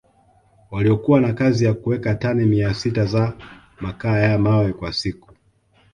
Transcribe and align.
waliokuwa 0.71 1.21
na 1.21 1.33
kazi 1.33 1.65
ya 1.65 1.73
kuweka 1.73 2.15
tani 2.15 2.45
mia 2.45 2.73
sita 2.73 3.05
za 3.05 3.33
makaa 3.81 4.17
ya 4.19 4.37
mawe 4.37 4.73
kwa 4.73 4.93
siku 4.93 5.33